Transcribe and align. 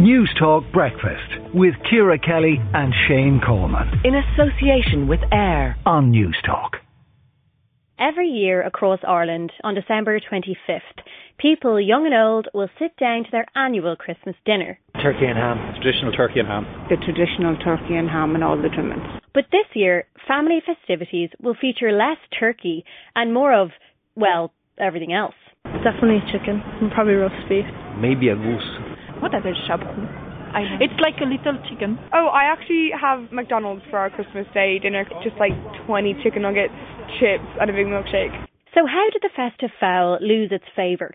Newstalk 0.00 0.72
Breakfast 0.72 1.52
with 1.54 1.74
Ciara 1.84 2.18
Kelly 2.18 2.56
and 2.72 2.90
Shane 3.06 3.38
Coleman. 3.46 3.86
In 4.02 4.14
association 4.14 5.06
with 5.06 5.20
AIR 5.30 5.76
on 5.84 6.10
Newstalk. 6.10 6.80
Every 7.98 8.28
year 8.28 8.62
across 8.62 9.00
Ireland 9.06 9.52
on 9.62 9.74
December 9.74 10.18
25th, 10.18 11.04
people 11.36 11.78
young 11.78 12.06
and 12.06 12.14
old 12.14 12.48
will 12.54 12.70
sit 12.78 12.96
down 12.96 13.24
to 13.24 13.30
their 13.30 13.44
annual 13.54 13.94
Christmas 13.94 14.36
dinner. 14.46 14.78
Turkey 15.02 15.26
and 15.26 15.36
ham, 15.36 15.74
traditional 15.82 16.12
turkey 16.12 16.40
and 16.40 16.48
ham. 16.48 16.64
The 16.88 16.96
traditional 16.96 17.58
turkey 17.58 17.94
and 17.94 18.08
ham 18.08 18.34
and 18.34 18.42
all 18.42 18.56
the 18.56 18.70
trimmings. 18.70 19.20
But 19.34 19.48
this 19.52 19.66
year, 19.74 20.06
family 20.26 20.62
festivities 20.64 21.28
will 21.42 21.56
feature 21.60 21.92
less 21.92 22.16
turkey 22.38 22.86
and 23.14 23.34
more 23.34 23.52
of, 23.52 23.68
well, 24.16 24.50
everything 24.78 25.12
else. 25.12 25.34
Definitely 25.84 26.22
chicken 26.32 26.62
and 26.80 26.90
probably 26.90 27.14
roast 27.14 27.34
beef. 27.50 27.66
Maybe 27.98 28.30
a 28.30 28.34
goose. 28.34 28.89
What 29.20 29.34
is 29.34 29.44
shabu? 29.68 29.86
It's 30.80 30.98
like 31.00 31.14
a 31.20 31.28
little 31.28 31.62
chicken. 31.68 31.98
Oh, 32.12 32.26
I 32.26 32.44
actually 32.44 32.90
have 32.98 33.30
McDonald's 33.30 33.82
for 33.90 33.98
our 33.98 34.10
Christmas 34.10 34.46
Day 34.52 34.78
dinner, 34.78 35.04
just 35.22 35.36
like 35.38 35.52
20 35.86 36.16
chicken 36.24 36.42
nuggets, 36.42 36.74
chips, 37.20 37.46
and 37.60 37.70
a 37.70 37.72
big 37.72 37.86
milkshake. 37.86 38.34
So, 38.74 38.86
how 38.86 39.06
did 39.12 39.22
the 39.22 39.30
festive 39.34 39.70
fowl 39.78 40.18
lose 40.20 40.50
its 40.50 40.64
favour? 40.74 41.14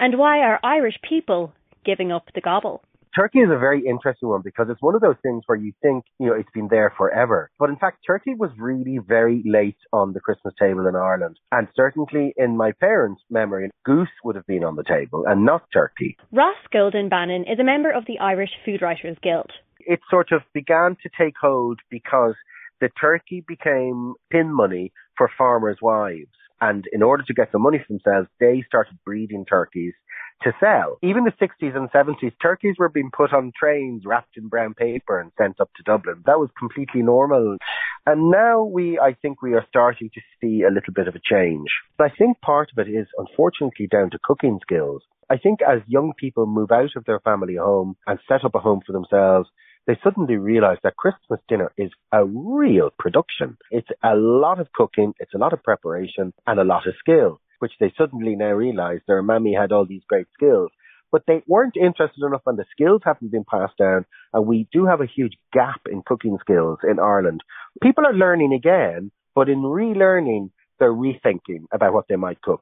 And 0.00 0.18
why 0.18 0.40
are 0.40 0.58
Irish 0.62 0.96
people 1.08 1.52
giving 1.84 2.12
up 2.12 2.26
the 2.34 2.40
gobble? 2.40 2.82
Turkey 3.14 3.38
is 3.38 3.50
a 3.50 3.58
very 3.58 3.86
interesting 3.86 4.28
one 4.28 4.42
because 4.42 4.66
it's 4.68 4.82
one 4.82 4.96
of 4.96 5.00
those 5.00 5.14
things 5.22 5.44
where 5.46 5.56
you 5.56 5.72
think, 5.80 6.04
you 6.18 6.26
know, 6.26 6.34
it's 6.34 6.50
been 6.52 6.66
there 6.68 6.92
forever. 6.96 7.48
But 7.60 7.70
in 7.70 7.76
fact, 7.76 7.98
turkey 8.04 8.34
was 8.34 8.50
really 8.58 8.98
very 8.98 9.40
late 9.46 9.76
on 9.92 10.12
the 10.12 10.20
Christmas 10.20 10.52
table 10.58 10.88
in 10.88 10.96
Ireland. 10.96 11.38
And 11.52 11.68
certainly 11.76 12.34
in 12.36 12.56
my 12.56 12.72
parents' 12.72 13.22
memory, 13.30 13.70
goose 13.84 14.08
would 14.24 14.34
have 14.34 14.46
been 14.48 14.64
on 14.64 14.74
the 14.74 14.82
table 14.82 15.24
and 15.28 15.44
not 15.44 15.62
turkey. 15.72 16.16
Ross 16.32 16.56
Golden 16.72 17.08
Bannon 17.08 17.42
is 17.42 17.60
a 17.60 17.64
member 17.64 17.92
of 17.92 18.04
the 18.06 18.18
Irish 18.18 18.50
Food 18.64 18.82
Writers 18.82 19.16
Guild. 19.22 19.52
It 19.78 20.00
sort 20.10 20.32
of 20.32 20.42
began 20.52 20.96
to 21.04 21.10
take 21.16 21.34
hold 21.40 21.78
because 21.90 22.34
the 22.80 22.88
turkey 23.00 23.44
became 23.46 24.14
pin 24.30 24.52
money 24.52 24.92
for 25.16 25.30
farmers' 25.38 25.78
wives. 25.80 26.34
And 26.60 26.84
in 26.92 27.02
order 27.02 27.22
to 27.22 27.34
get 27.34 27.52
the 27.52 27.58
money 27.58 27.78
for 27.78 27.92
themselves, 27.92 28.28
they 28.40 28.64
started 28.66 28.98
breeding 29.04 29.44
turkeys 29.44 29.92
to 30.42 30.52
sell. 30.60 30.98
Even 31.02 31.24
the 31.24 31.32
60s 31.32 31.76
and 31.76 31.90
70s, 31.90 32.32
turkeys 32.40 32.76
were 32.78 32.88
being 32.88 33.10
put 33.14 33.32
on 33.32 33.52
trains 33.58 34.02
wrapped 34.04 34.36
in 34.36 34.48
brown 34.48 34.74
paper 34.74 35.18
and 35.18 35.32
sent 35.38 35.60
up 35.60 35.70
to 35.76 35.82
Dublin. 35.82 36.22
That 36.26 36.38
was 36.38 36.50
completely 36.58 37.02
normal. 37.02 37.56
And 38.06 38.30
now 38.30 38.64
we, 38.64 38.98
I 38.98 39.14
think 39.20 39.40
we 39.40 39.54
are 39.54 39.64
starting 39.68 40.10
to 40.14 40.20
see 40.40 40.62
a 40.62 40.72
little 40.72 40.92
bit 40.94 41.08
of 41.08 41.14
a 41.14 41.20
change. 41.24 41.68
But 41.96 42.10
I 42.12 42.14
think 42.16 42.40
part 42.40 42.70
of 42.76 42.86
it 42.86 42.90
is 42.90 43.06
unfortunately 43.16 43.86
down 43.86 44.10
to 44.10 44.18
cooking 44.22 44.58
skills. 44.62 45.02
I 45.30 45.38
think 45.38 45.60
as 45.62 45.80
young 45.86 46.12
people 46.18 46.46
move 46.46 46.70
out 46.70 46.90
of 46.96 47.04
their 47.06 47.20
family 47.20 47.56
home 47.56 47.96
and 48.06 48.18
set 48.28 48.44
up 48.44 48.54
a 48.54 48.58
home 48.58 48.82
for 48.86 48.92
themselves, 48.92 49.48
they 49.86 49.98
suddenly 50.02 50.36
realize 50.36 50.78
that 50.82 50.96
Christmas 50.96 51.40
dinner 51.48 51.72
is 51.76 51.90
a 52.12 52.24
real 52.24 52.90
production. 52.98 53.56
It's 53.70 53.88
a 54.02 54.14
lot 54.14 54.60
of 54.60 54.72
cooking, 54.72 55.14
it's 55.18 55.34
a 55.34 55.38
lot 55.38 55.52
of 55.52 55.62
preparation, 55.62 56.32
and 56.46 56.58
a 56.58 56.64
lot 56.64 56.86
of 56.86 56.94
skill 56.98 57.40
which 57.64 57.72
they 57.80 57.94
suddenly 57.96 58.36
now 58.36 58.52
realize 58.52 59.00
their 59.06 59.22
mammy 59.22 59.54
had 59.54 59.72
all 59.72 59.86
these 59.86 60.02
great 60.06 60.26
skills. 60.34 60.70
But 61.10 61.22
they 61.26 61.42
weren't 61.46 61.78
interested 61.78 62.22
enough 62.22 62.42
and 62.44 62.58
the 62.58 62.66
skills 62.70 63.00
haven't 63.06 63.32
been 63.32 63.46
passed 63.50 63.78
down. 63.78 64.04
And 64.34 64.46
we 64.46 64.68
do 64.70 64.84
have 64.84 65.00
a 65.00 65.06
huge 65.06 65.32
gap 65.50 65.80
in 65.90 66.02
cooking 66.04 66.36
skills 66.42 66.80
in 66.86 66.98
Ireland. 66.98 67.40
People 67.82 68.04
are 68.04 68.12
learning 68.12 68.52
again, 68.52 69.10
but 69.34 69.48
in 69.48 69.62
relearning, 69.62 70.50
they're 70.78 70.92
rethinking 70.92 71.64
about 71.72 71.94
what 71.94 72.04
they 72.06 72.16
might 72.16 72.42
cook. 72.42 72.60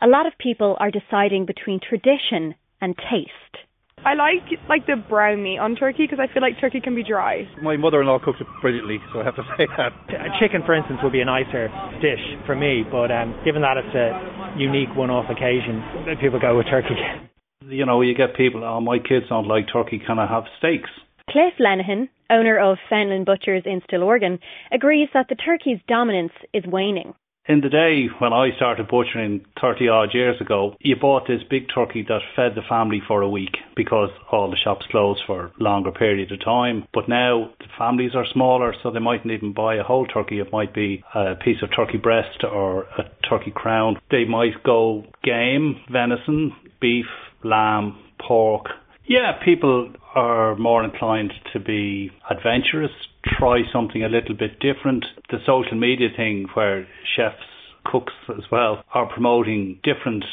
A 0.00 0.06
lot 0.06 0.24
of 0.24 0.38
people 0.38 0.78
are 0.80 0.90
deciding 0.90 1.44
between 1.44 1.80
tradition 1.80 2.54
and 2.80 2.96
taste. 2.96 3.66
I 4.04 4.14
like 4.14 4.48
like 4.68 4.86
the 4.86 4.96
brown 4.96 5.42
meat 5.42 5.58
on 5.58 5.76
turkey 5.76 6.04
because 6.04 6.18
I 6.18 6.32
feel 6.32 6.40
like 6.40 6.58
turkey 6.58 6.80
can 6.80 6.94
be 6.94 7.04
dry. 7.04 7.44
My 7.62 7.76
mother-in-law 7.76 8.20
cooks 8.24 8.40
it 8.40 8.46
brilliantly, 8.62 8.98
so 9.12 9.20
I 9.20 9.24
have 9.24 9.36
to 9.36 9.44
say 9.58 9.66
that. 9.76 9.92
Chicken, 10.40 10.62
for 10.64 10.74
instance, 10.74 11.00
would 11.02 11.12
be 11.12 11.20
a 11.20 11.28
nicer 11.28 11.68
dish 12.00 12.24
for 12.46 12.56
me, 12.56 12.82
but 12.90 13.12
um, 13.12 13.36
given 13.44 13.60
that 13.62 13.76
it's 13.76 13.94
a 13.94 14.56
unique 14.58 14.88
one-off 14.96 15.28
occasion, 15.28 15.84
people 16.20 16.40
go 16.40 16.56
with 16.56 16.66
turkey. 16.66 16.96
You 17.62 17.86
know, 17.86 18.00
you 18.00 18.16
get 18.16 18.34
people, 18.34 18.64
oh, 18.64 18.80
my 18.80 18.98
kids 18.98 19.26
don't 19.28 19.46
like 19.46 19.66
turkey, 19.72 20.02
can 20.04 20.18
I 20.18 20.26
have 20.26 20.42
steaks? 20.58 20.90
Cliff 21.28 21.52
Lenihan, 21.60 22.08
owner 22.28 22.58
of 22.58 22.78
Fenlon 22.90 23.24
Butchers 23.24 23.62
in 23.64 23.80
Stillorgan, 23.82 24.40
agrees 24.72 25.08
that 25.14 25.28
the 25.28 25.36
turkey's 25.36 25.78
dominance 25.86 26.32
is 26.52 26.64
waning 26.66 27.14
in 27.48 27.60
the 27.60 27.68
day 27.68 28.06
when 28.18 28.32
I 28.32 28.54
started 28.56 28.88
butchering 28.88 29.44
30 29.60 29.88
odd 29.88 30.14
years 30.14 30.40
ago, 30.40 30.76
you 30.80 30.96
bought 30.96 31.26
this 31.26 31.42
big 31.48 31.66
turkey 31.74 32.04
that 32.08 32.20
fed 32.36 32.54
the 32.54 32.62
family 32.68 33.02
for 33.06 33.22
a 33.22 33.28
week 33.28 33.56
because 33.74 34.10
all 34.30 34.50
the 34.50 34.56
shops 34.56 34.86
closed 34.90 35.22
for 35.26 35.46
a 35.46 35.52
longer 35.58 35.90
period 35.90 36.30
of 36.32 36.44
time. 36.44 36.86
But 36.92 37.08
now 37.08 37.50
the 37.58 37.66
families 37.78 38.14
are 38.14 38.26
smaller, 38.32 38.74
so 38.82 38.90
they 38.90 39.00
mightn't 39.00 39.32
even 39.32 39.52
buy 39.52 39.76
a 39.76 39.82
whole 39.82 40.06
turkey. 40.06 40.38
It 40.38 40.52
might 40.52 40.74
be 40.74 41.02
a 41.14 41.34
piece 41.34 41.62
of 41.62 41.70
turkey 41.74 41.98
breast 41.98 42.44
or 42.44 42.82
a 42.98 43.10
turkey 43.28 43.52
crown. 43.52 43.96
They 44.10 44.24
might 44.24 44.62
go 44.62 45.04
game, 45.24 45.80
venison, 45.90 46.52
beef, 46.80 47.06
lamb, 47.42 47.98
pork. 48.18 48.66
Yeah, 49.06 49.32
people 49.44 49.92
are 50.14 50.56
more 50.56 50.84
inclined 50.84 51.32
to 51.52 51.58
be 51.58 52.10
adventurous, 52.30 52.92
try 53.24 53.62
something 53.72 54.02
a 54.02 54.08
little 54.08 54.34
bit 54.34 54.60
different. 54.60 55.04
The 55.30 55.38
social 55.46 55.78
media 55.78 56.08
thing 56.16 56.46
where 56.54 56.86
chefs, 57.16 57.42
cooks 57.84 58.12
as 58.28 58.44
well, 58.50 58.84
are 58.92 59.12
promoting 59.12 59.80
different 59.82 60.24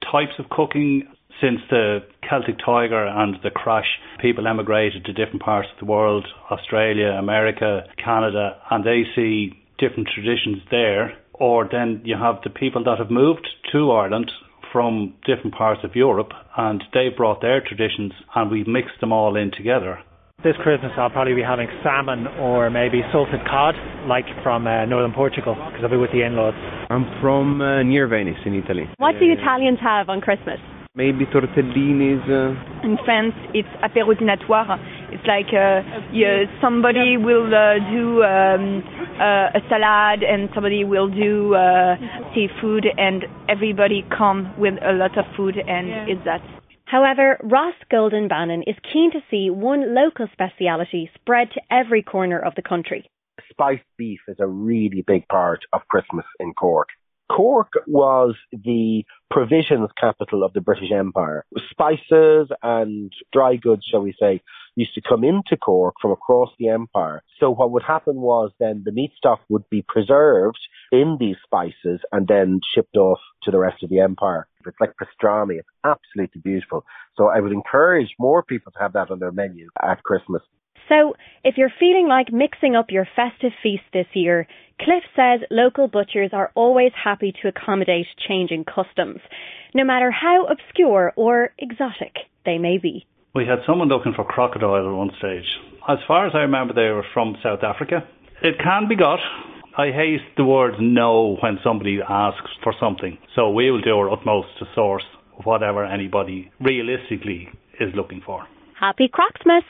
types 0.00 0.32
of 0.38 0.48
cooking. 0.50 1.08
Since 1.40 1.60
the 1.68 1.98
Celtic 2.28 2.58
Tiger 2.64 3.06
and 3.06 3.36
the 3.42 3.50
crash, 3.50 3.98
people 4.20 4.46
emigrated 4.46 5.04
to 5.04 5.12
different 5.12 5.42
parts 5.42 5.68
of 5.72 5.78
the 5.80 5.90
world, 5.90 6.26
Australia, 6.50 7.08
America, 7.08 7.82
Canada, 8.02 8.56
and 8.70 8.84
they 8.84 9.02
see 9.16 9.52
different 9.78 10.08
traditions 10.14 10.62
there. 10.70 11.18
Or 11.34 11.68
then 11.70 12.02
you 12.04 12.16
have 12.16 12.36
the 12.44 12.50
people 12.50 12.84
that 12.84 12.98
have 12.98 13.10
moved 13.10 13.48
to 13.72 13.90
Ireland 13.90 14.30
from 14.72 15.14
different 15.26 15.54
parts 15.54 15.80
of 15.84 15.96
Europe 15.96 16.32
and 16.56 16.82
they 16.92 17.08
brought 17.08 17.40
their 17.40 17.60
traditions 17.60 18.12
and 18.34 18.50
we've 18.50 18.66
mixed 18.66 19.00
them 19.00 19.12
all 19.12 19.36
in 19.36 19.50
together 19.50 19.98
this 20.44 20.54
Christmas, 20.62 20.92
I'll 20.98 21.08
probably 21.10 21.34
be 21.34 21.42
having 21.42 21.68
salmon 21.82 22.28
or 22.38 22.68
maybe 22.68 23.00
salted 23.10 23.40
cod, 23.48 23.74
like 24.06 24.26
from 24.42 24.66
uh, 24.66 24.84
northern 24.84 25.12
Portugal, 25.12 25.56
because 25.56 25.80
I'll 25.82 25.90
be 25.90 25.96
with 25.96 26.12
the 26.12 26.20
in-laws. 26.20 26.54
I'm 26.90 27.08
from 27.20 27.62
uh, 27.62 27.82
near 27.82 28.06
Venice 28.06 28.36
in 28.44 28.54
Italy. 28.54 28.84
What 28.98 29.16
do 29.18 29.24
Italians 29.24 29.78
have 29.80 30.10
on 30.10 30.20
Christmas? 30.20 30.60
Maybe 30.94 31.24
tortellinis. 31.26 32.22
Uh... 32.28 32.54
In 32.84 32.98
France, 33.04 33.34
it's 33.52 33.68
apéro 33.82 34.14
dînatoire. 34.14 34.78
It's 35.10 35.26
like 35.26 35.48
uh, 35.50 35.80
yeah, 36.12 36.44
somebody 36.60 37.16
will 37.16 37.50
uh, 37.50 37.80
do 37.90 38.22
um, 38.22 38.84
uh, 39.18 39.58
a 39.58 39.60
salad 39.68 40.22
and 40.22 40.50
somebody 40.54 40.84
will 40.84 41.08
do 41.08 41.54
uh, 41.54 41.96
seafood 42.34 42.86
and 42.96 43.24
everybody 43.48 44.04
come 44.16 44.54
with 44.58 44.74
a 44.84 44.92
lot 44.92 45.16
of 45.18 45.24
food 45.36 45.56
and 45.56 45.88
yeah. 45.88 46.06
it's 46.06 46.24
that. 46.26 46.42
However, 46.94 47.40
Ross 47.42 47.74
Golden 47.90 48.28
Bannon 48.28 48.62
is 48.68 48.76
keen 48.92 49.10
to 49.10 49.20
see 49.28 49.50
one 49.50 49.96
local 49.96 50.28
speciality 50.32 51.10
spread 51.16 51.50
to 51.50 51.60
every 51.68 52.04
corner 52.04 52.38
of 52.38 52.54
the 52.54 52.62
country. 52.62 53.10
Spiced 53.50 53.82
beef 53.98 54.20
is 54.28 54.36
a 54.38 54.46
really 54.46 55.02
big 55.04 55.26
part 55.26 55.62
of 55.72 55.80
Christmas 55.88 56.24
in 56.38 56.54
Cork. 56.54 56.90
Cork 57.28 57.72
was 57.88 58.36
the 58.52 59.02
provisions 59.28 59.88
capital 60.00 60.44
of 60.44 60.52
the 60.52 60.60
British 60.60 60.92
Empire. 60.92 61.44
Spices 61.68 62.46
and 62.62 63.12
dry 63.32 63.56
goods, 63.56 63.84
shall 63.90 64.02
we 64.02 64.14
say, 64.20 64.40
used 64.76 64.94
to 64.94 65.00
come 65.00 65.24
into 65.24 65.56
Cork 65.56 65.94
from 66.00 66.12
across 66.12 66.50
the 66.58 66.68
empire. 66.68 67.22
So 67.40 67.50
what 67.50 67.70
would 67.70 67.82
happen 67.82 68.16
was 68.16 68.50
then 68.58 68.82
the 68.84 68.92
meat 68.92 69.12
stock 69.16 69.40
would 69.48 69.68
be 69.70 69.84
preserved 69.86 70.58
in 70.92 71.16
these 71.18 71.36
spices 71.44 72.00
and 72.12 72.26
then 72.26 72.60
shipped 72.74 72.96
off 72.96 73.18
to 73.44 73.50
the 73.50 73.58
rest 73.58 73.82
of 73.82 73.90
the 73.90 74.00
empire. 74.00 74.46
It's 74.66 74.76
like 74.80 74.94
pastrami. 75.00 75.58
It's 75.58 75.68
absolutely 75.84 76.40
beautiful. 76.40 76.84
So 77.16 77.28
I 77.28 77.40
would 77.40 77.52
encourage 77.52 78.14
more 78.18 78.42
people 78.42 78.72
to 78.72 78.78
have 78.78 78.94
that 78.94 79.10
on 79.10 79.18
their 79.18 79.32
menu 79.32 79.68
at 79.82 80.02
Christmas. 80.02 80.42
So, 80.88 81.14
if 81.42 81.56
you're 81.56 81.72
feeling 81.80 82.08
like 82.08 82.30
mixing 82.30 82.76
up 82.76 82.90
your 82.90 83.08
festive 83.16 83.52
feast 83.62 83.84
this 83.94 84.06
year, 84.12 84.46
Cliff 84.78 85.02
says 85.16 85.40
local 85.50 85.88
butchers 85.88 86.30
are 86.34 86.52
always 86.54 86.92
happy 86.92 87.32
to 87.40 87.48
accommodate 87.48 88.06
changing 88.28 88.64
customs, 88.64 89.20
no 89.74 89.82
matter 89.82 90.10
how 90.10 90.44
obscure 90.44 91.14
or 91.16 91.54
exotic 91.58 92.14
they 92.44 92.58
may 92.58 92.76
be. 92.76 93.06
We 93.34 93.46
had 93.46 93.58
someone 93.66 93.88
looking 93.88 94.12
for 94.14 94.24
crocodile 94.24 94.76
at 94.76 94.96
one 94.96 95.10
stage. 95.18 95.44
As 95.88 95.98
far 96.06 96.24
as 96.28 96.34
I 96.36 96.42
remember, 96.42 96.72
they 96.72 96.88
were 96.94 97.04
from 97.12 97.36
South 97.42 97.64
Africa. 97.64 98.06
It 98.42 98.60
can 98.62 98.86
be 98.88 98.94
got. 98.94 99.18
I 99.76 99.90
hate 99.90 100.20
the 100.36 100.44
word 100.44 100.74
no 100.78 101.36
when 101.42 101.58
somebody 101.64 101.98
asks 102.08 102.50
for 102.62 102.72
something. 102.78 103.18
So 103.34 103.50
we 103.50 103.72
will 103.72 103.80
do 103.80 103.90
our 103.96 104.08
utmost 104.08 104.48
to 104.60 104.66
source 104.76 105.02
whatever 105.42 105.84
anybody 105.84 106.52
realistically 106.60 107.48
is 107.80 107.92
looking 107.96 108.22
for. 108.24 108.46
Happy 108.78 109.08
Croxmas! 109.08 109.64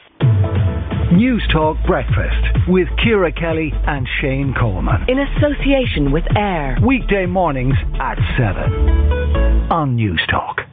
Newstalk 1.10 1.86
Breakfast 1.86 2.68
with 2.68 2.88
Ciara 2.98 3.32
Kelly 3.32 3.72
and 3.86 4.06
Shane 4.20 4.52
Coleman. 4.60 5.08
In 5.08 5.18
association 5.18 6.12
with 6.12 6.24
AIR. 6.36 6.76
Weekday 6.86 7.24
mornings 7.24 7.76
at 7.98 8.18
7 8.36 9.70
on 9.70 9.96
News 9.96 10.20
Talk. 10.30 10.63